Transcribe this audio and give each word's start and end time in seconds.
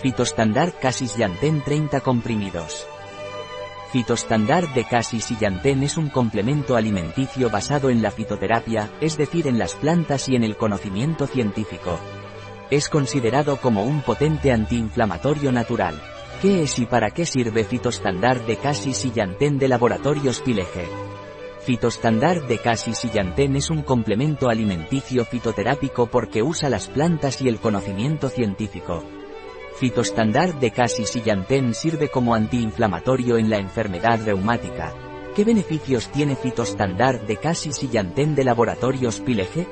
Fitostandard 0.00 0.72
Casis 0.80 1.14
Yanten 1.18 1.60
30 1.60 2.00
comprimidos. 2.00 2.86
Fitostandard 3.92 4.70
de 4.70 4.84
Casis 4.84 5.30
y 5.30 5.36
es 5.82 5.98
un 5.98 6.08
complemento 6.08 6.74
alimenticio 6.74 7.50
basado 7.50 7.90
en 7.90 8.00
la 8.00 8.10
fitoterapia, 8.10 8.88
es 9.02 9.18
decir 9.18 9.46
en 9.46 9.58
las 9.58 9.74
plantas 9.74 10.26
y 10.30 10.36
en 10.36 10.44
el 10.44 10.56
conocimiento 10.56 11.26
científico. 11.26 12.00
Es 12.70 12.88
considerado 12.88 13.58
como 13.58 13.84
un 13.84 14.00
potente 14.00 14.52
antiinflamatorio 14.52 15.52
natural. 15.52 16.00
¿Qué 16.40 16.62
es 16.62 16.78
y 16.78 16.86
para 16.86 17.10
qué 17.10 17.26
sirve 17.26 17.64
Fitostandard 17.64 18.46
de 18.46 18.56
Casis 18.56 19.04
y 19.04 19.10
de 19.58 19.68
Laboratorios 19.68 20.40
Pileje? 20.40 20.88
Fitostandard 21.60 22.46
de 22.46 22.56
Casis 22.56 23.04
y 23.04 23.10
es 23.54 23.68
un 23.68 23.82
complemento 23.82 24.48
alimenticio 24.48 25.26
fitoterápico 25.26 26.06
porque 26.06 26.42
usa 26.42 26.70
las 26.70 26.88
plantas 26.88 27.42
y 27.42 27.48
el 27.48 27.60
conocimiento 27.60 28.30
científico. 28.30 29.19
Fitostandard 29.80 30.56
de 30.56 30.72
Casis 30.72 31.16
y 31.16 31.22
Yanten 31.22 31.72
sirve 31.72 32.10
como 32.10 32.34
antiinflamatorio 32.34 33.38
en 33.38 33.48
la 33.48 33.56
enfermedad 33.56 34.20
reumática. 34.22 34.92
¿Qué 35.34 35.42
beneficios 35.42 36.12
tiene 36.12 36.36
Fitostandard 36.36 37.22
de 37.22 37.38
Casis 37.38 37.82
y 37.82 37.88
Yanten 37.88 38.34
de 38.34 38.44
Laboratorios 38.44 39.20
Pileje? 39.20 39.66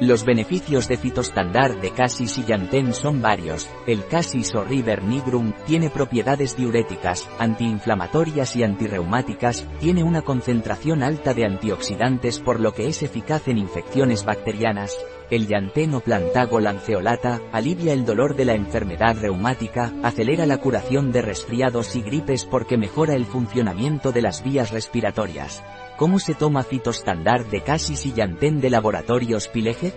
Los 0.00 0.24
beneficios 0.24 0.88
de 0.88 0.96
fitostandard 0.96 1.80
de 1.80 1.92
Cassis 1.92 2.36
y 2.38 2.44
Yanten 2.44 2.92
son 2.92 3.22
varios. 3.22 3.68
El 3.86 4.04
Cassis 4.04 4.52
o 4.56 4.64
River 4.64 5.04
nigrum 5.04 5.52
tiene 5.66 5.88
propiedades 5.88 6.56
diuréticas, 6.56 7.28
antiinflamatorias 7.38 8.56
y 8.56 8.64
antirreumáticas, 8.64 9.64
tiene 9.78 10.02
una 10.02 10.22
concentración 10.22 11.04
alta 11.04 11.32
de 11.32 11.44
antioxidantes 11.44 12.40
por 12.40 12.58
lo 12.58 12.74
que 12.74 12.88
es 12.88 13.04
eficaz 13.04 13.46
en 13.46 13.56
infecciones 13.56 14.24
bacterianas. 14.24 14.96
El 15.30 15.46
Yanten 15.46 15.94
o 15.94 16.00
plantago 16.00 16.58
lanceolata 16.58 17.40
alivia 17.52 17.92
el 17.92 18.04
dolor 18.04 18.34
de 18.34 18.46
la 18.46 18.54
enfermedad 18.54 19.16
reumática, 19.20 19.92
acelera 20.02 20.44
la 20.44 20.58
curación 20.58 21.12
de 21.12 21.22
resfriados 21.22 21.94
y 21.94 22.02
gripes 22.02 22.44
porque 22.44 22.76
mejora 22.76 23.14
el 23.14 23.26
funcionamiento 23.26 24.10
de 24.10 24.22
las 24.22 24.42
vías 24.42 24.72
respiratorias. 24.72 25.62
¿Cómo 25.96 26.18
se 26.18 26.34
toma 26.34 26.64
fitostandard 26.64 27.46
de 27.46 27.62
Casis 27.62 28.04
y 28.06 28.12
Yanten 28.12 28.60
de 28.60 28.68
Laboratorios 28.68 29.46
Pileje? 29.46 29.92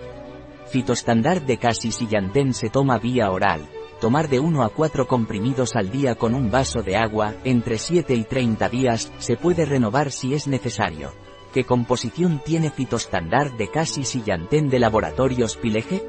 Fitostandard 0.68 1.42
de 1.42 1.58
Casis 1.58 2.00
y 2.02 2.06
Yanten 2.06 2.54
se 2.54 2.70
toma 2.70 2.98
vía 2.98 3.32
oral. 3.32 3.68
Tomar 4.00 4.28
de 4.28 4.38
1 4.38 4.62
a 4.62 4.68
4 4.68 5.08
comprimidos 5.08 5.74
al 5.74 5.90
día 5.90 6.14
con 6.14 6.36
un 6.36 6.52
vaso 6.52 6.82
de 6.82 6.96
agua, 6.96 7.34
entre 7.42 7.78
7 7.78 8.14
y 8.14 8.22
30 8.22 8.68
días, 8.68 9.10
se 9.18 9.36
puede 9.36 9.64
renovar 9.64 10.12
si 10.12 10.34
es 10.34 10.46
necesario. 10.46 11.10
¿Qué 11.52 11.64
composición 11.64 12.40
tiene 12.44 12.70
fitostandard 12.70 13.54
de 13.54 13.68
Casis 13.68 14.14
y 14.14 14.22
Yanten 14.22 14.68
de 14.68 14.78
Laboratorios 14.78 15.56
Pileje? 15.56 16.06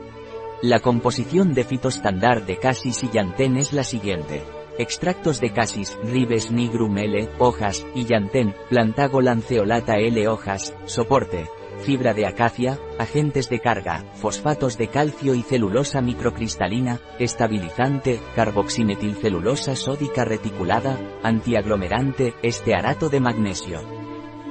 La 0.62 0.82
composición 0.82 1.56
de 1.56 1.64
fitostandard 1.64 2.44
de 2.44 2.58
Casis 2.58 3.04
y 3.04 3.10
Yanten 3.10 3.58
es 3.58 3.74
la 3.74 3.84
siguiente. 3.84 4.44
Extractos 4.80 5.42
de 5.42 5.52
Cassis, 5.52 6.00
Ribes 6.06 6.52
nigrum 6.52 6.98
L, 6.98 7.28
hojas, 7.38 7.86
y 7.94 8.06
Yanten, 8.06 8.56
Plantago 8.70 9.20
lanceolata 9.20 9.98
L 9.98 10.26
hojas, 10.30 10.74
soporte. 10.86 11.50
Fibra 11.82 12.14
de 12.14 12.26
acacia, 12.26 12.80
agentes 12.98 13.50
de 13.50 13.60
carga, 13.60 14.06
fosfatos 14.14 14.78
de 14.78 14.88
calcio 14.88 15.36
y 15.36 15.42
celulosa 15.42 16.00
microcristalina, 16.00 17.02
estabilizante, 17.20 18.22
carboximetilcelulosa 18.38 19.76
sódica 19.76 20.24
reticulada, 20.24 20.98
antiaglomerante, 21.24 22.36
estearato 22.42 23.10
de 23.10 23.20
magnesio. 23.20 23.82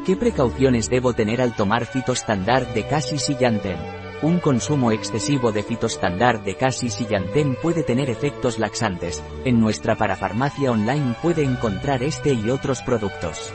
¿Qué 0.04 0.14
precauciones 0.14 0.90
debo 0.90 1.14
tener 1.14 1.40
al 1.40 1.56
tomar 1.56 1.86
fitostandard 1.86 2.68
de 2.74 2.86
Cassis 2.86 3.30
y 3.30 3.36
Yanten? 3.36 3.97
Un 4.20 4.40
consumo 4.40 4.90
excesivo 4.90 5.52
de 5.52 5.62
fitostandard 5.62 6.40
de 6.40 6.56
Casis 6.56 7.00
y 7.00 7.06
Yanten 7.06 7.54
puede 7.54 7.84
tener 7.84 8.10
efectos 8.10 8.58
laxantes. 8.58 9.22
En 9.44 9.60
nuestra 9.60 9.94
parafarmacia 9.94 10.72
online 10.72 11.14
puede 11.22 11.44
encontrar 11.44 12.02
este 12.02 12.32
y 12.32 12.50
otros 12.50 12.82
productos. 12.82 13.52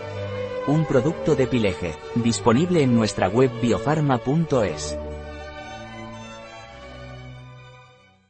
Un 0.66 0.86
producto 0.86 1.36
de 1.36 1.48
Pileje, 1.48 1.96
disponible 2.16 2.82
en 2.82 2.96
nuestra 2.96 3.28
web 3.28 3.52
biofarma.es. 3.62 4.98